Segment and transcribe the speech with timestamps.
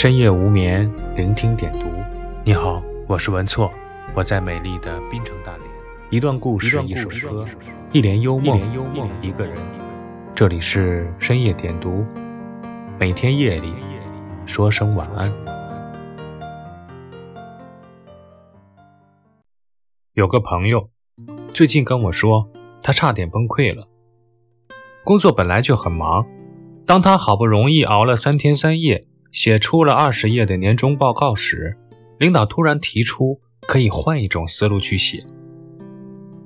[0.00, 1.80] 深夜无眠，聆听点读。
[2.44, 3.68] 你好，我是文措，
[4.14, 5.68] 我在美丽的滨城大连。
[6.08, 7.44] 一段故事，一首歌，
[7.90, 8.60] 一帘幽梦，
[9.20, 9.56] 一个人。
[10.36, 12.06] 这里是深夜点读，
[12.96, 13.74] 每天夜里
[14.46, 15.32] 说声晚安。
[20.12, 20.90] 有个朋友
[21.48, 22.48] 最近跟我说，
[22.84, 23.82] 他差点崩溃了。
[25.02, 26.24] 工作本来就很忙，
[26.86, 29.00] 当他好不容易熬了三天三夜。
[29.30, 31.76] 写出了二十页的年终报告时，
[32.18, 33.34] 领导突然提出
[33.66, 35.24] 可以换一种思路去写。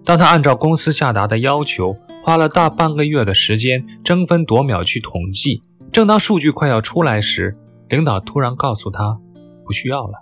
[0.05, 7.53] 当他按照公司下达的要求，花了大半个月的时间争分夺秒去统计，正当数据快要出来时，
[7.89, 9.19] 领导突然告诉他
[9.65, 10.19] 不需要了。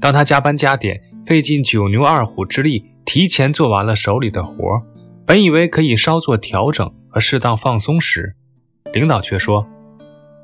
[0.00, 0.94] 当他加班加点，
[1.26, 4.54] 费尽九牛二虎之力，提前做完了手里的活，
[5.24, 8.28] 本以为可以稍作调整和适当放松时，
[8.92, 9.66] 领导却说。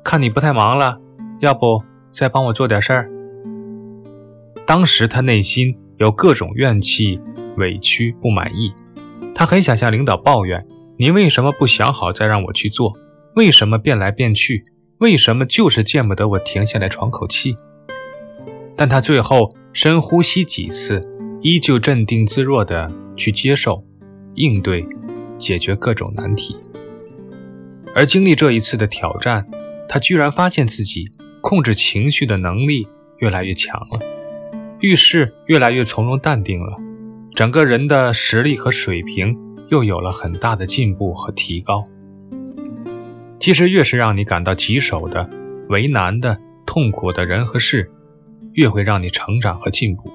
[0.03, 0.99] 看你不太忙了，
[1.39, 1.77] 要不
[2.11, 3.05] 再帮我做点事儿？
[4.65, 7.19] 当时他内心有各种怨气、
[7.57, 8.73] 委屈、不满意，
[9.35, 10.59] 他很想向领导抱怨
[10.97, 12.91] ：“你为什么不想好再让我去做？
[13.35, 14.63] 为什么变来变去？
[14.97, 17.55] 为什么就是见不得我停下来喘口气？”
[18.75, 20.99] 但他最后深呼吸几次，
[21.41, 23.81] 依旧镇定自若地去接受、
[24.35, 24.85] 应对、
[25.37, 26.57] 解决各种难题。
[27.93, 29.45] 而经历这一次的挑战。
[29.93, 31.11] 他居然发现自己
[31.41, 33.99] 控制情绪的能力越来越强了，
[34.79, 36.77] 遇事越来越从容淡定了，
[37.35, 41.83] 整个人的实力和水平又有了很大的进步和提高。
[43.37, 45.29] 其实，越是让你感到棘手的、
[45.67, 47.89] 为难的、痛苦的人和事，
[48.53, 50.09] 越会让你成长和进步。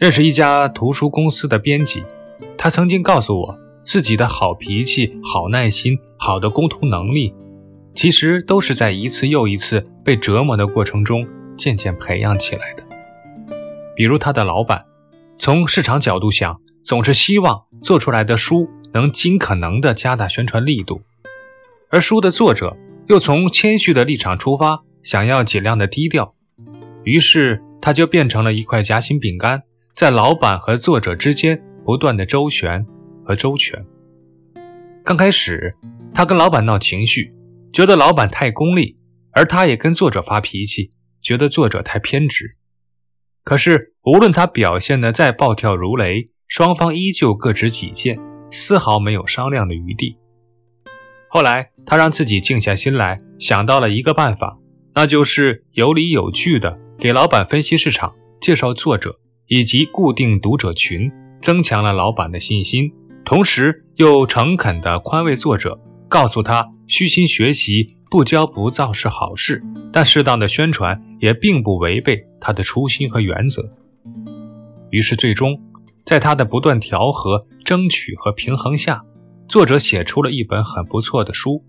[0.00, 2.02] 认识一家图书公司的编辑，
[2.58, 7.32] 他曾经告诉我，自己的好脾气、好耐心、好的沟通能力。
[7.96, 12.84] 其实都是在一次又一次被折磨的过程中渐渐培养起来的。
[13.96, 14.84] 比如他的老板，
[15.38, 21.00] 从市场角度想，总是希望做出来的书能尽可能的加大宣传力度；
[21.90, 22.76] 而书的作者
[23.08, 26.34] 又从谦虚的立场出发，想要尽量的低调。
[27.04, 29.62] 于是他就变成了一块夹心饼干，
[29.94, 32.84] 在老板和作者之间不断的周旋
[33.24, 33.80] 和周全。
[35.02, 35.72] 刚开始，
[36.12, 37.32] 他跟老板闹情绪。
[37.76, 38.96] 觉得老板太功利，
[39.32, 40.88] 而他也跟作者发脾气，
[41.20, 42.50] 觉得作者太偏执。
[43.44, 48.18] 可是无论他表现的再暴跳如雷，双方依旧各执己见，
[48.50, 50.16] 丝毫没有商量的余地。
[51.28, 54.56] 后来他让自己静下心来，想到了一个办法，
[54.94, 61.12] 那就是有理有据的给老板分析市场、介绍作者以及固定读者群，
[61.42, 62.90] 增强了老板的信心，
[63.22, 65.76] 同时又诚恳地宽慰作者。
[66.08, 69.60] 告诉他，虚心学习、不骄不躁是好事，
[69.92, 73.68] 但适当的宣传也并不违背他的初心和原则。
[74.90, 75.60] 于是，最终
[76.04, 79.02] 在他的不断调和、争取和平衡下，
[79.48, 81.60] 作者写出了一本很不错的书，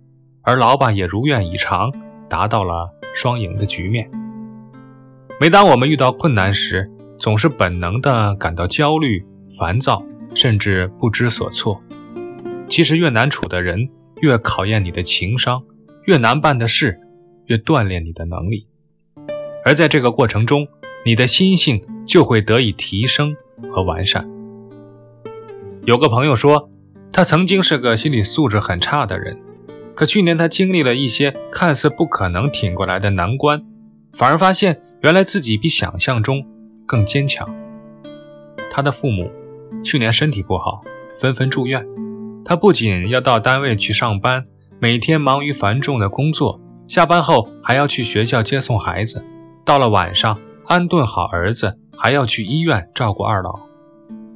[0.44, 1.92] 而老板也如愿以偿，
[2.30, 4.10] 达到了双赢的局面。
[5.42, 6.88] 每当我们遇到困难时，
[7.20, 9.24] 总是本能地感到焦虑、
[9.58, 10.00] 烦躁，
[10.36, 11.76] 甚至不知所措。
[12.70, 13.90] 其实，越难处的人。
[14.22, 15.64] 越考验你的情商，
[16.06, 16.98] 越难办的事，
[17.46, 18.68] 越锻炼你的能力。
[19.64, 20.68] 而在这个过程中，
[21.06, 23.36] 你的心性就会得以提升
[23.70, 24.28] 和完善。
[25.86, 26.70] 有个朋友说，
[27.12, 29.38] 他曾经是个心理素质很差的人，
[29.94, 33.64] 可去年他经历了一些看似不可能挺过来的难关，
[34.14, 36.44] 反而发现原来自己比想象中
[36.86, 37.48] 更坚强。
[38.72, 39.32] 他的父母
[39.84, 40.84] 去年身体不好，
[41.16, 41.86] 纷纷住院。
[42.48, 44.46] 他不仅要到单位去上班，
[44.80, 49.22] 每天忙于繁重的工作，下班后还要去学校接送孩子，
[49.66, 53.60] 到了晚上安顿好儿子，还要去医院照顾二老。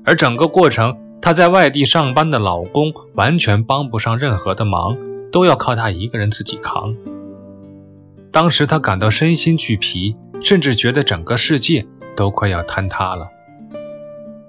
[0.03, 4.97] 而整个过程，他在外地上班的老公完全帮不上任何的忙，
[5.31, 6.93] 都要靠他一个人自己扛。
[8.29, 13.29] 当时他感到身心俱疲，甚至觉得整个世界都快要坍塌了，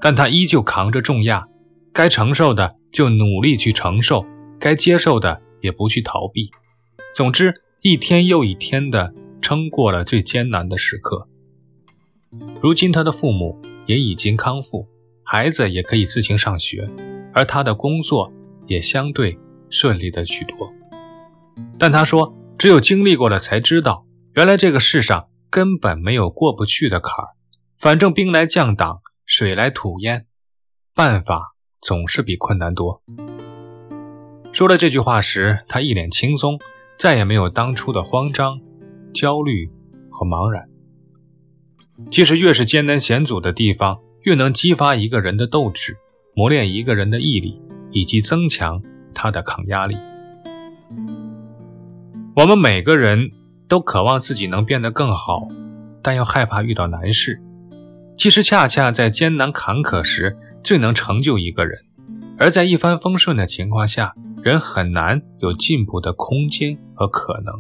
[0.00, 1.44] 但他依旧扛着重压，
[1.92, 2.74] 该承受的。
[2.92, 4.24] 就努力去承受，
[4.60, 6.50] 该接受的也不去逃避。
[7.14, 11.24] 总之，一天又一天的撑过了最艰难的时刻。
[12.62, 14.86] 如今，他的父母也已经康复，
[15.24, 16.88] 孩子也可以自行上学，
[17.32, 18.32] 而他的工作
[18.66, 20.72] 也相对顺利的许多。
[21.78, 27.28] 但他说，只有经历过了，才知道原来这个世上根本没有过不去的坎儿。
[27.78, 30.26] 反正兵来将挡，水来土掩，
[30.94, 31.54] 办法。
[31.82, 33.02] 总是比困难多。
[34.52, 36.58] 说了这句话时，他一脸轻松，
[36.96, 38.60] 再也没有当初的慌张，
[39.12, 39.68] 焦虑
[40.08, 40.68] 和茫然。
[42.10, 45.96] 其实，越是艰难险阻的地方，越能激发一个人的斗志，
[46.34, 47.58] 磨练一个人的毅力，
[47.90, 48.80] 以及增强
[49.12, 49.96] 他的抗压力。
[52.36, 53.30] 我们每个人
[53.66, 55.48] 都渴望自己能变得更好，
[56.00, 57.40] 但又害怕遇到难事。
[58.16, 61.74] 其实，恰恰在艰难坎坷时，最能成就一个人；
[62.38, 67.54] 而在一帆风顺的情况下，人很难有进步的空间和可能。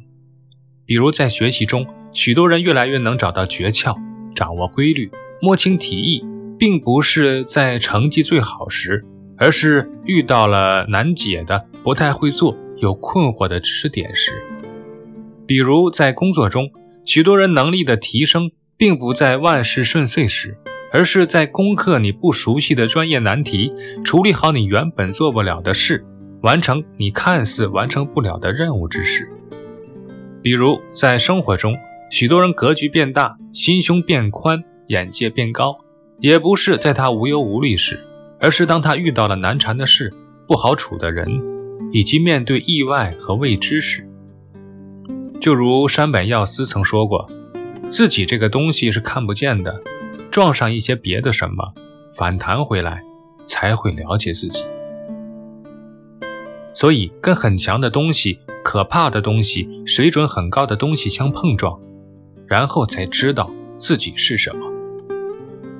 [0.84, 3.96] 比如在学习中，许多人越来越能找到诀窍，
[4.34, 5.10] 掌握规律，
[5.40, 6.24] 摸清题意，
[6.58, 9.04] 并不是在成绩最好时，
[9.36, 14.32] 而是遇到了难解的、不太会做、有困惑的知识点时。
[15.46, 16.70] 比如在工作中，
[17.04, 20.56] 许多人能力的提升，并不在万事顺遂时，
[20.92, 23.72] 而是在攻克你不熟悉的专业难题，
[24.04, 26.04] 处理好你原本做不了的事，
[26.42, 29.28] 完成你看似完成不了的任务之时。
[30.42, 31.74] 比如在生活中，
[32.10, 35.78] 许多人格局变大，心胸变宽，眼界变高，
[36.20, 37.98] 也不是在他无忧无虑时，
[38.38, 40.12] 而是当他遇到了难缠的事、
[40.46, 41.40] 不好处的人，
[41.90, 44.06] 以及面对意外和未知时。
[45.40, 47.30] 就如山本耀司曾说过，
[47.88, 49.82] 自己这个东西是看不见的，
[50.32, 51.74] 撞上一些别的什么，
[52.10, 53.02] 反弹回来
[53.44, 54.64] 才会了解自己。
[56.72, 61.78] 所以，跟很强的东西、可怕的东西、水准很高的东西相碰撞，
[62.46, 64.66] 然后才知道自己是什么。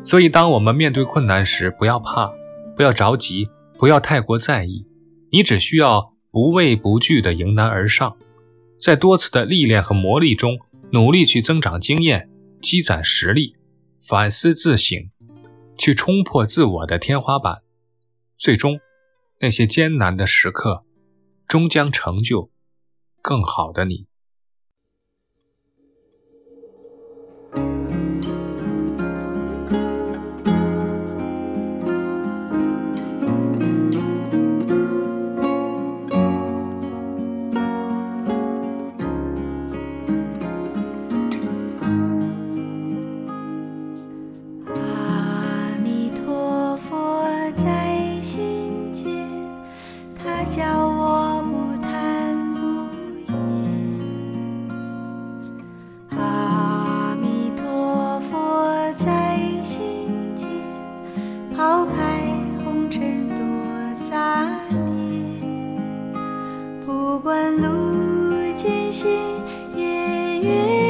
[0.04, 2.30] 所以，当我们面对困难时，不要怕，
[2.76, 4.84] 不要着急，不要太过在意，
[5.30, 8.14] 你只需要不畏不惧地迎难而上。
[8.78, 10.58] 在多次的历练和磨砺中，
[10.90, 12.28] 努力去增长经验、
[12.60, 13.54] 积攒实力、
[14.04, 15.12] 反思自省，
[15.78, 17.62] 去冲破自我的天花板。
[18.36, 18.80] 最终，
[19.40, 20.84] 那些艰难的时刻，
[21.46, 22.50] 终将成就
[23.22, 24.08] 更好的你。
[68.92, 69.08] 星
[69.74, 70.81] 夜月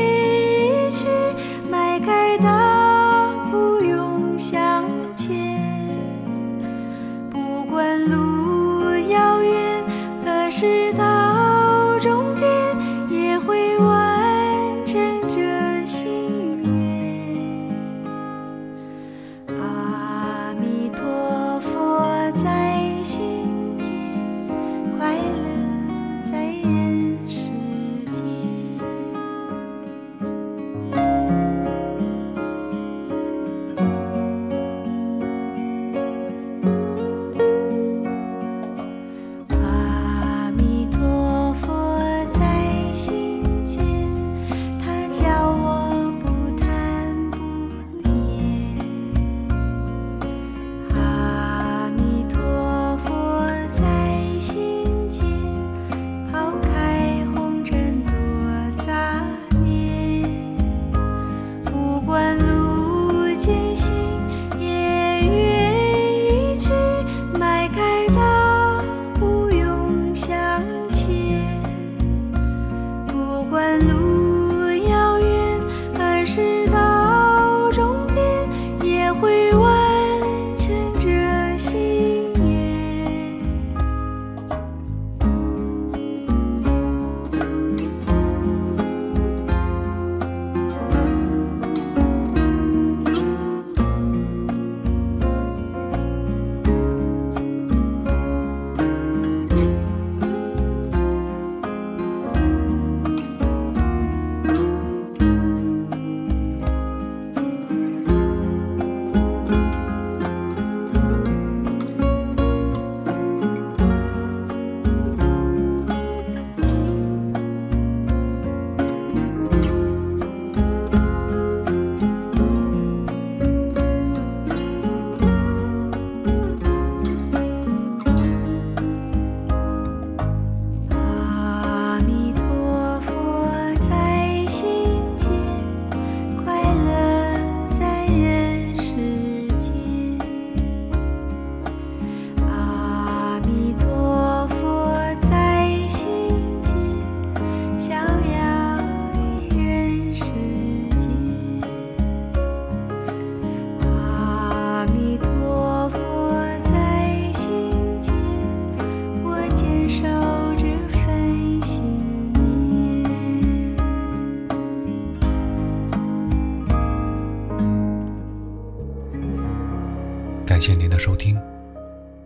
[171.04, 171.36] 收听，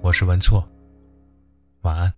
[0.03, 0.63] 我是文措，
[1.81, 2.13] 晚安。